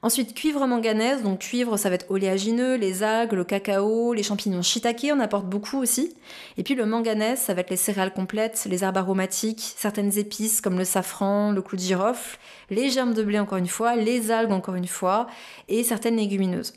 [0.00, 1.22] Ensuite, cuivre manganèse.
[1.22, 5.46] Donc, cuivre, ça va être oléagineux, les algues, le cacao, les champignons shiitake, on apporte
[5.46, 6.14] beaucoup aussi.
[6.56, 10.60] Et puis, le manganèse, ça va être les céréales complètes, les herbes aromatiques, certaines épices
[10.60, 12.38] comme le safran, le clou de girofle,
[12.70, 15.26] les germes de blé, encore une fois, les algues, encore une fois,
[15.68, 16.74] et certaines légumineuses.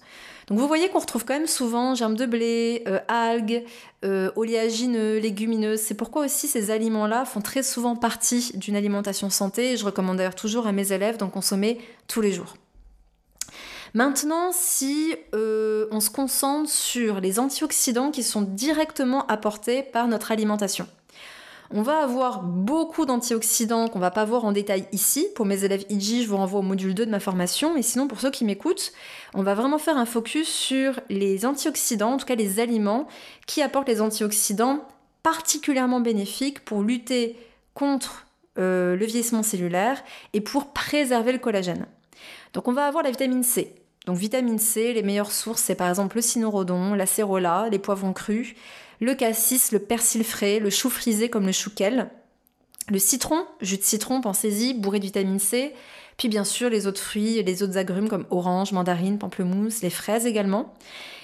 [0.51, 3.63] Donc vous voyez qu'on retrouve quand même souvent germes de blé, euh, algues,
[4.03, 5.79] euh, oléagineux, légumineuses.
[5.79, 9.77] C'est pourquoi aussi ces aliments-là font très souvent partie d'une alimentation santé.
[9.77, 12.55] Je recommande d'ailleurs toujours à mes élèves d'en consommer tous les jours.
[13.93, 20.33] Maintenant, si euh, on se concentre sur les antioxydants qui sont directement apportés par notre
[20.33, 20.85] alimentation.
[21.73, 25.27] On va avoir beaucoup d'antioxydants qu'on va pas voir en détail ici.
[25.35, 27.77] Pour mes élèves IG, je vous renvoie au module 2 de ma formation.
[27.77, 28.91] Et sinon, pour ceux qui m'écoutent,
[29.33, 33.07] on va vraiment faire un focus sur les antioxydants, en tout cas les aliments
[33.47, 34.85] qui apportent les antioxydants
[35.23, 37.37] particulièrement bénéfiques pour lutter
[37.73, 40.03] contre euh, le vieillissement cellulaire
[40.33, 41.85] et pour préserver le collagène.
[42.53, 43.75] Donc on va avoir la vitamine C.
[44.07, 48.13] Donc vitamine C, les meilleures sources, c'est par exemple le cynorhodon, la cérola, les poivrons
[48.13, 48.55] crus,
[49.01, 52.09] le cassis, le persil frais, le chou frisé comme le chouquel,
[52.89, 55.73] le citron, jus de citron, pensez-y, bourré de vitamine C,
[56.17, 60.25] puis bien sûr les autres fruits, les autres agrumes comme orange, mandarine, pamplemousse, les fraises
[60.25, 60.73] également.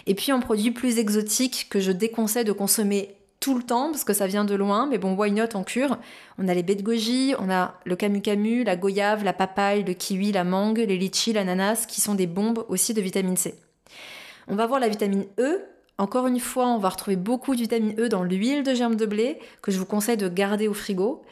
[0.07, 4.03] Et puis en produit plus exotique que je déconseille de consommer tout le temps parce
[4.03, 5.97] que ça vient de loin, mais bon, why not en cure?
[6.39, 9.83] On a les baies de goji, on a le camu camu, la goyave, la papaye,
[9.83, 13.55] le kiwi, la mangue, les litchis, l'ananas qui sont des bombes aussi de vitamine C.
[14.47, 15.61] On va voir la vitamine E.
[15.97, 19.05] Encore une fois, on va retrouver beaucoup de vitamine E dans l'huile de germe de
[19.05, 21.23] blé que je vous conseille de garder au frigo.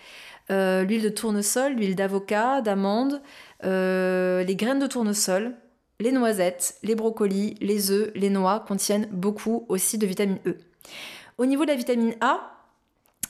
[0.52, 3.22] Euh, l'huile de tournesol, l'huile d'avocat, d'amande,
[3.64, 5.54] euh, les graines de tournesol,
[6.00, 10.58] les noisettes, les brocolis, les œufs, les noix contiennent beaucoup aussi de vitamine E.
[11.38, 12.52] Au niveau de la vitamine A,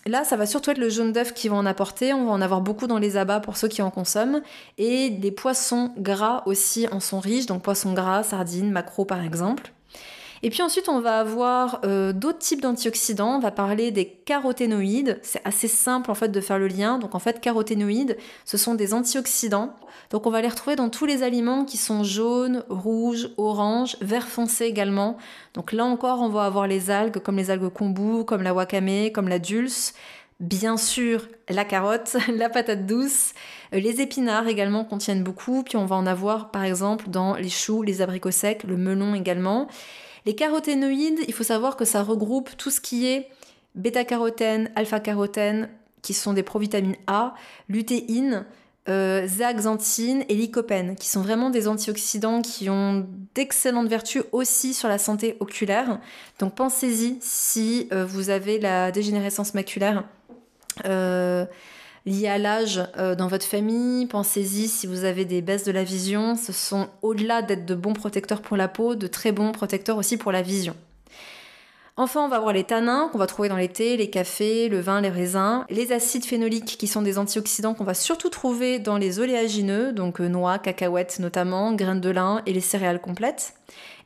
[0.08, 2.13] Là, ça va surtout être le jaune d'œuf qui va en apporter.
[2.13, 4.43] On va en avoir beaucoup dans les abats pour ceux qui en consomment.
[4.78, 7.48] Et les poissons gras aussi en sont riches.
[7.48, 9.74] Donc poissons gras, sardines, maquereaux par exemple.
[10.43, 13.38] Et puis ensuite, on va avoir euh, d'autres types d'antioxydants.
[13.38, 15.19] On va parler des caroténoïdes.
[15.21, 17.00] C'est assez simple en fait de faire le lien.
[17.00, 19.76] Donc en fait, caroténoïdes, ce sont des antioxydants.
[20.12, 24.28] Donc on va les retrouver dans tous les aliments qui sont jaunes, rouges, oranges, vert
[24.28, 25.17] foncé également.
[25.54, 29.12] Donc là encore, on va avoir les algues comme les algues kombu, comme la wakame,
[29.12, 29.93] comme la dulce.
[30.41, 33.34] Bien sûr, la carotte, la patate douce,
[33.74, 37.50] euh, les épinards également contiennent beaucoup, puis on va en avoir par exemple dans les
[37.50, 39.69] choux, les abricots secs, le melon également.
[40.26, 43.30] Les caroténoïdes, il faut savoir que ça regroupe tout ce qui est
[43.76, 45.70] bêta-carotène, alpha-carotène,
[46.02, 47.36] qui sont des provitamines A,
[47.70, 48.46] lutéine,
[48.88, 54.88] euh, zeaxanthine et lycopène, qui sont vraiment des antioxydants qui ont d'excellentes vertus aussi sur
[54.88, 56.00] la santé oculaire.
[56.40, 60.04] Donc pensez-y si euh, vous avez la dégénérescence maculaire.
[60.86, 61.46] Euh,
[62.06, 64.06] liées à l'âge euh, dans votre famille.
[64.06, 66.36] Pensez-y si vous avez des baisses de la vision.
[66.36, 70.18] Ce sont au-delà d'être de bons protecteurs pour la peau, de très bons protecteurs aussi
[70.18, 70.76] pour la vision.
[71.98, 74.82] Enfin, on va voir les tanins qu'on va trouver dans les thés, les cafés, le
[74.82, 78.98] vin, les raisins, les acides phénoliques qui sont des antioxydants qu'on va surtout trouver dans
[78.98, 83.54] les oléagineux, donc euh, noix, cacahuètes notamment, graines de lin et les céréales complètes.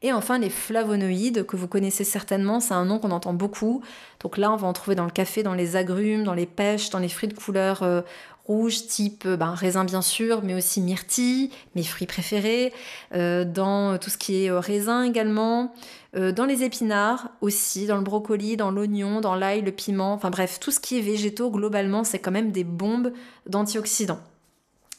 [0.02, 3.82] Et enfin, les flavonoïdes, que vous connaissez certainement, c'est un nom qu'on entend beaucoup.
[4.22, 6.90] Donc là, on va en trouver dans le café, dans les agrumes, dans les pêches,
[6.90, 8.02] dans les fruits de couleur euh,
[8.46, 12.72] rouge, type euh, ben, raisin bien sûr, mais aussi myrtille, mes fruits préférés,
[13.14, 15.74] euh, dans tout ce qui est raisin également,
[16.16, 20.60] dans les épinards aussi, dans le brocoli, dans l'oignon, dans l'ail, le piment, enfin bref,
[20.60, 23.14] tout ce qui est végétaux, globalement, c'est quand même des bombes
[23.46, 24.20] d'antioxydants.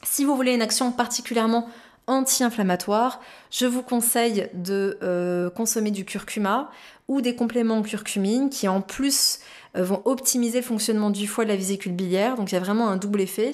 [0.03, 1.67] Si vous voulez une action particulièrement
[2.07, 6.71] anti-inflammatoires, je vous conseille de euh, consommer du curcuma
[7.07, 9.39] ou des compléments en curcumine qui en plus
[9.77, 12.35] euh, vont optimiser le fonctionnement du foie et de la vésicule biliaire.
[12.35, 13.53] Donc il y a vraiment un double effet.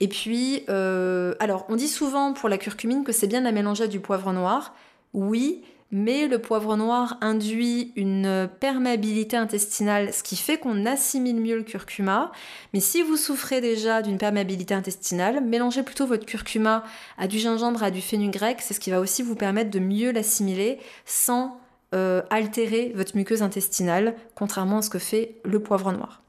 [0.00, 3.52] Et puis, euh, alors on dit souvent pour la curcumine que c'est bien de la
[3.52, 4.74] mélanger à du poivre noir.
[5.14, 11.56] Oui, mais le poivre noir induit une perméabilité intestinale, ce qui fait qu'on assimile mieux
[11.56, 12.32] le curcuma.
[12.72, 16.82] Mais si vous souffrez déjà d'une perméabilité intestinale, mélangez plutôt votre curcuma
[17.18, 20.10] à du gingembre, à du fenugrec, c'est ce qui va aussi vous permettre de mieux
[20.10, 21.58] l'assimiler sans
[21.94, 26.22] euh, altérer votre muqueuse intestinale, contrairement à ce que fait le poivre noir.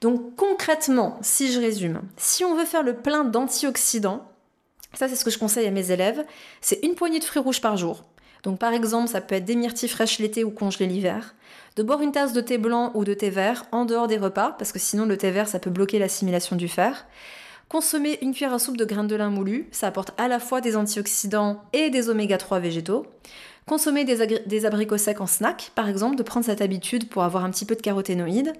[0.00, 4.30] Donc concrètement, si je résume, si on veut faire le plein d'antioxydants,
[4.92, 6.24] ça c'est ce que je conseille à mes élèves,
[6.60, 8.04] c'est une poignée de fruits rouges par jour.
[8.44, 11.34] Donc par exemple, ça peut être des myrtilles fraîches l'été ou congelées l'hiver.
[11.76, 14.54] De boire une tasse de thé blanc ou de thé vert en dehors des repas,
[14.58, 17.06] parce que sinon le thé vert, ça peut bloquer l'assimilation du fer.
[17.68, 20.60] Consommer une cuillère à soupe de graines de lin moulu, ça apporte à la fois
[20.60, 23.06] des antioxydants et des oméga 3 végétaux.
[23.66, 27.44] Consommer des, des abricots secs en snack, par exemple, de prendre cette habitude pour avoir
[27.44, 28.52] un petit peu de caroténoïdes.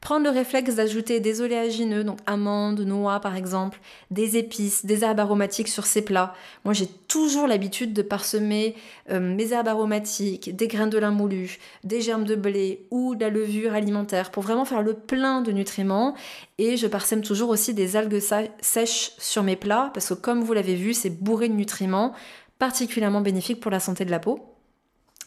[0.00, 3.80] Prendre le réflexe d'ajouter des oléagineux, donc amandes, noix par exemple,
[4.10, 6.34] des épices, des herbes aromatiques sur ses plats.
[6.64, 8.74] Moi j'ai toujours l'habitude de parsemer
[9.10, 13.20] euh, mes herbes aromatiques, des graines de lin moulu, des germes de blé ou de
[13.20, 16.14] la levure alimentaire pour vraiment faire le plein de nutriments.
[16.58, 18.20] Et je parsème toujours aussi des algues
[18.60, 22.12] sèches sur mes plats parce que comme vous l'avez vu, c'est bourré de nutriments
[22.58, 24.53] particulièrement bénéfiques pour la santé de la peau.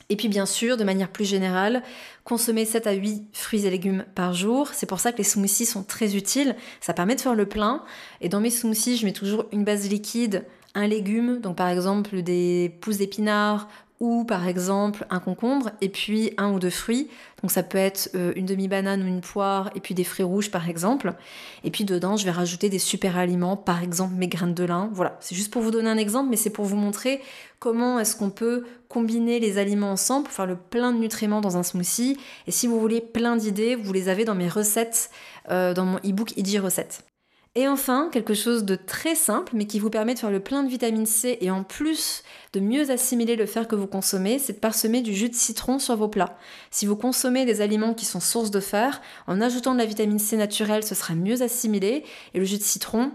[0.09, 1.83] Et puis bien sûr, de manière plus générale,
[2.23, 4.69] consommer 7 à 8 fruits et légumes par jour.
[4.73, 6.55] C'est pour ça que les smoothies sont très utiles.
[6.79, 7.83] Ça permet de faire le plein.
[8.21, 12.21] Et dans mes smoothies, je mets toujours une base liquide, un légume, donc par exemple
[12.21, 13.67] des pousses d'épinards
[13.99, 17.09] ou par exemple un concombre et puis un ou deux fruits.
[17.41, 20.51] Donc ça peut être euh, une demi-banane ou une poire et puis des fruits rouges
[20.51, 21.13] par exemple.
[21.63, 24.89] Et puis dedans, je vais rajouter des super aliments, par exemple mes graines de lin.
[24.93, 27.21] Voilà, c'est juste pour vous donner un exemple, mais c'est pour vous montrer
[27.59, 31.57] comment est-ce qu'on peut combiner les aliments ensemble pour faire le plein de nutriments dans
[31.57, 32.17] un smoothie.
[32.45, 35.09] Et si vous voulez plein d'idées, vous les avez dans mes recettes,
[35.49, 37.06] euh, dans mon e-book Recettes.
[37.57, 40.61] Et enfin, quelque chose de très simple, mais qui vous permet de faire le plein
[40.61, 42.21] de vitamine C et en plus
[42.53, 45.79] de mieux assimiler le fer que vous consommez, c'est de parsemer du jus de citron
[45.79, 46.37] sur vos plats.
[46.69, 50.19] Si vous consommez des aliments qui sont sources de fer, en ajoutant de la vitamine
[50.19, 52.03] C naturelle, ce sera mieux assimilé.
[52.35, 53.11] Et le jus de citron,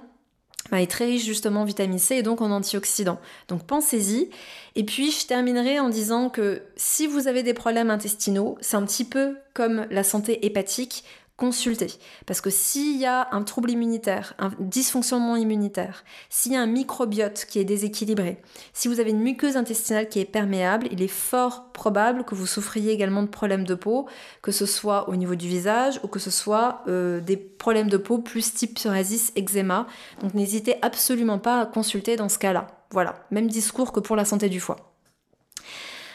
[0.72, 3.20] bah, est très riche justement en vitamine C et donc en antioxydants.
[3.46, 4.28] Donc pensez-y.
[4.74, 8.85] Et puis je terminerai en disant que si vous avez des problèmes intestinaux, c'est un
[8.85, 11.05] petit peu comme la santé hépatique
[11.37, 11.88] consulter.
[12.27, 16.66] Parce que s'il y a un trouble immunitaire, un dysfonctionnement immunitaire, s'il y a un
[16.66, 18.40] microbiote qui est déséquilibré,
[18.73, 22.47] si vous avez une muqueuse intestinale qui est perméable, il est fort probable que vous
[22.47, 24.07] souffriez également de problèmes de peau,
[24.42, 27.97] que ce soit au niveau du visage ou que ce soit euh, des problèmes de
[27.97, 29.87] peau plus type psoriasis, eczéma.
[30.21, 32.68] Donc n'hésitez absolument pas à consulter dans ce cas-là.
[32.90, 34.91] Voilà, même discours que pour la santé du foie.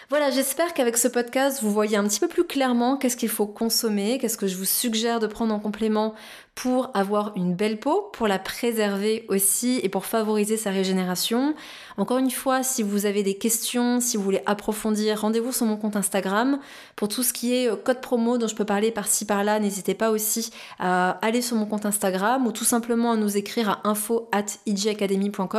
[0.10, 3.46] Voilà, j'espère qu'avec ce podcast, vous voyez un petit peu plus clairement qu'est-ce qu'il faut
[3.46, 6.15] consommer, qu'est-ce que je vous suggère de prendre en complément
[6.58, 11.54] pour avoir une belle peau, pour la préserver aussi et pour favoriser sa régénération.
[11.98, 15.78] Encore une fois, si vous avez des questions, si vous voulez approfondir, rendez-vous sur mon
[15.78, 16.58] compte Instagram.
[16.96, 19.93] Pour tout ce qui est euh, code promo dont je peux parler par-ci par-là, n'hésitez
[19.93, 23.88] pas aussi à aller sur mon compte Instagram ou tout simplement à nous écrire à
[23.88, 25.50] info at on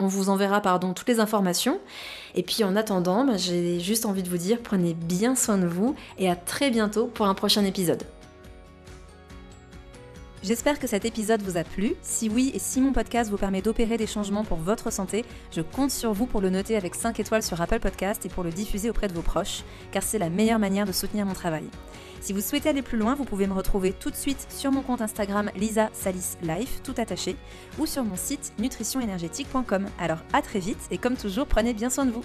[0.00, 1.80] on vous enverra pardon, toutes les informations.
[2.38, 5.66] Et puis en attendant, bah, j'ai juste envie de vous dire, prenez bien soin de
[5.66, 8.04] vous et à très bientôt pour un prochain épisode.
[10.44, 11.94] J'espère que cet épisode vous a plu.
[12.00, 15.62] Si oui et si mon podcast vous permet d'opérer des changements pour votre santé, je
[15.62, 18.50] compte sur vous pour le noter avec 5 étoiles sur Apple Podcast et pour le
[18.50, 21.64] diffuser auprès de vos proches, car c'est la meilleure manière de soutenir mon travail.
[22.20, 24.82] Si vous souhaitez aller plus loin, vous pouvez me retrouver tout de suite sur mon
[24.82, 27.36] compte Instagram Lisa Salis Life, tout attaché,
[27.78, 29.86] ou sur mon site nutritionénergétique.com.
[29.98, 32.24] Alors à très vite et comme toujours, prenez bien soin de vous.